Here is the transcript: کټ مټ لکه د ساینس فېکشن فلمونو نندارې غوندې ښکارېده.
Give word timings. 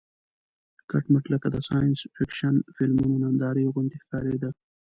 کټ 0.89 1.03
مټ 1.11 1.25
لکه 1.33 1.47
د 1.51 1.57
ساینس 1.67 1.99
فېکشن 2.15 2.55
فلمونو 2.75 3.15
نندارې 3.23 3.71
غوندې 3.73 3.97
ښکارېده. 4.03 4.49